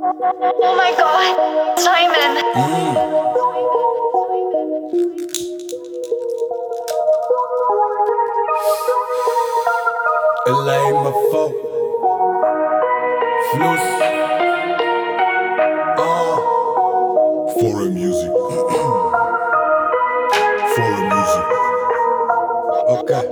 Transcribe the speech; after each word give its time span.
Oh 0.00 0.74
my 0.76 0.94
god, 0.96 1.78
Simon. 1.80 2.36
Mm. 2.54 2.94
LA, 10.46 10.78
my 11.02 11.10
fault. 11.32 11.52
Flus. 13.50 13.84
Ah. 15.98 16.36
Foreign 17.58 17.92
music. 17.94 18.30
Foreign 20.76 21.06
music. 21.10 21.46
Okay. 22.94 23.24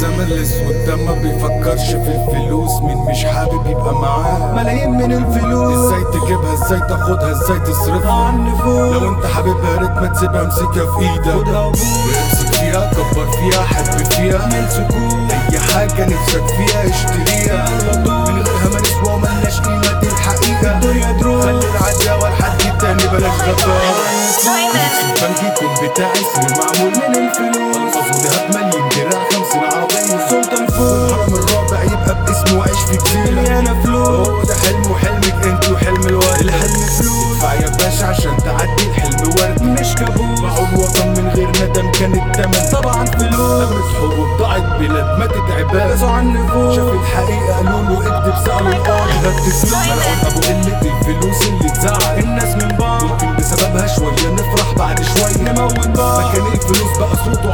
الزمن 0.00 0.20
الأسود 0.20 0.84
ده 0.86 0.96
ما 0.96 1.12
بيفكرش 1.12 1.90
في 1.90 1.96
الفلوس 2.16 2.70
مين 2.82 2.96
مش 2.98 3.24
حابب 3.24 3.66
يبقى 3.66 3.94
معاه؟ 3.94 4.54
ملايين 4.54 4.90
من 4.90 5.12
الفلوس. 5.12 5.76
إزاي 5.92 6.04
تجيبها؟ 6.04 6.54
إزاي 6.54 6.80
تاخدها؟ 6.80 7.30
إزاي 7.30 7.60
تصرفها؟ 7.60 8.32
لو 8.66 9.08
أنت 9.08 9.26
حاببها 9.26 9.70
يا 9.70 9.76
ريت 9.78 9.90
ما 9.90 10.06
تسيبها 10.06 10.42
أمسكها 10.42 10.98
في 10.98 11.10
إيدك. 11.10 11.30
خدها 11.30 11.68
امسك 11.68 12.54
فيها 12.54 12.90
كبر 12.92 13.26
فيها 13.30 13.64
حب 13.64 14.04
فيها. 14.04 14.48
أي 15.52 15.58
حاجة 15.58 16.04
نفسك 16.04 16.46
فيها 16.46 16.86
اشتريها. 16.90 18.19
يكون 25.62 25.88
بتاعي 25.88 26.22
سر 26.34 26.64
معمول 26.64 26.90
من 26.90 27.14
الفلوس 27.16 27.94
قصدي 27.96 28.28
هات 28.28 28.56
مليون 28.56 28.88
دراع 28.88 29.24
خمسين 29.30 29.64
عربية 29.64 30.28
سلطان 30.28 30.66
فوق. 30.66 31.12
الحرم 31.12 31.34
الرابع 31.34 31.82
يبقى 31.82 32.24
باسمه 32.24 32.58
وعيش 32.58 32.78
في 32.90 32.96
جزيرة 32.96 33.30
مليانة 33.30 33.82
فلوس. 33.82 34.28
هو 34.28 34.42
ده 34.42 34.54
حلم 34.54 34.90
وحلمك 34.90 35.44
انت 35.44 35.68
وحلم 35.68 36.06
الورد. 36.06 36.40
الحلم 36.40 36.86
فلوس. 36.98 37.42
ادفع 37.42 37.54
يا 37.54 37.68
باشا 37.68 38.06
عشان 38.06 38.36
تعدي 38.36 38.82
الحلم 38.88 39.28
ورد. 39.28 39.62
مش 39.62 39.94
كابوس. 39.94 40.40
باعوا 40.40 40.66
الوطن 40.72 41.08
من 41.08 41.28
غير 41.28 41.48
ندم 41.48 41.90
كان 41.92 42.12
التمن. 42.14 42.70
طبعا 42.72 43.04
فلوس. 43.04 43.68
قامت 43.68 43.84
حروب 43.96 44.38
ضاعت 44.38 44.62
بلاد 44.78 45.18
ما 45.18 45.26
تتعباش 45.26 45.92
بس 45.92 46.02
عن 46.02 46.26
النفوس 46.36 46.76
شاف 46.76 46.92
الحقيقة 46.92 47.56
قالوا 47.56 47.80
له 47.82 48.18
اكتب 48.18 48.34
سألوا 48.46 48.68
القاضي 48.68 49.12
غد 49.24 49.40
فلوس 49.40 49.64
ملعون 49.64 50.18
أبو 50.26 50.40
قلة 50.40 50.80
الفلوس 50.82 51.19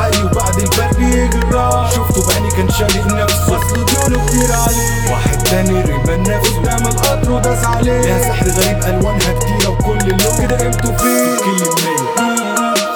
عالي 0.00 0.22
وبعد 0.22 0.58
البرد 0.58 1.34
الراح. 1.34 1.90
شفته 1.90 2.28
بعيني 2.28 2.50
كان 2.50 2.70
شارق 2.70 3.06
نفسه. 3.06 3.56
اصله 3.56 3.84
ديونه 3.84 4.26
كتير 4.26 4.52
عليه. 4.52 5.12
واحد 5.12 5.38
تاني 5.38 5.80
رمى 5.80 6.16
نفسه 6.16 6.60
قدام 6.60 6.86
القطر 6.86 7.30
وداس 7.30 7.64
عليه. 7.64 8.00
ليها 8.00 8.28
سحر 8.28 8.48
غريب 8.48 8.78
ألوانها 8.84 9.32
كتيرة 9.32 9.68
وكل 9.70 9.98
اللون 9.98 10.36
كده 10.40 10.56
قيمته 10.58 10.96
فيه. 10.96 11.36
كل 11.44 11.60
مية 11.60 11.96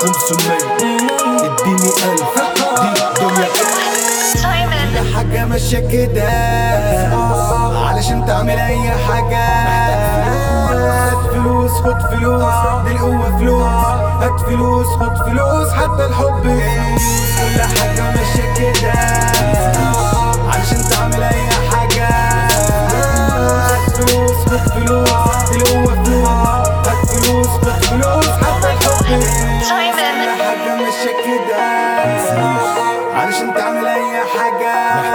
خمسمية 0.01 0.59
اديني 1.45 1.89
ألف. 1.89 2.35
دي 2.81 2.91
دنيا. 3.21 3.49
Simon. 4.35 4.99
كل 4.99 5.15
حاجة 5.15 5.45
ماشية 5.45 5.79
كده. 5.79 6.29
علشان 7.89 8.27
تعمل 8.27 8.59
أي 8.59 8.91
حاجة. 8.91 9.45
هات 10.73 11.33
فلوس 11.33 11.71
خد 11.71 12.01
فلوس 12.01 12.55
دي 12.85 12.93
القوة 12.93 13.39
فلوس 13.39 13.63
هات 14.23 14.41
فلوس 14.41 14.87
خد 14.87 15.17
فلوس 15.17 15.73
حتى 15.73 16.07
الحب 16.07 16.43
كل 16.43 17.61
حاجة 17.63 18.03
ماشية 18.03 18.55
كده. 18.55 18.93
تعمل 20.91 21.23
أي 21.23 21.49
حاجة. 21.71 22.09
هات 23.35 23.91
فلوس 23.97 24.37
خد 24.47 24.71
فلوس 24.73 25.51
دي 25.51 25.57
القوة 25.57 26.05
فلوس 26.05 26.29
هات 26.89 27.07
فلوس 27.07 27.47
خد 27.47 27.85
فلوس 27.85 28.27
حتى 28.27 28.73
الحب. 28.73 29.05
كل 29.05 30.43
حاجة 30.43 30.77
ماشية 30.77 31.15
كده. 31.25 31.65
تعمل 33.57 33.87
أي 33.87 34.21
حاجة. 34.35 35.14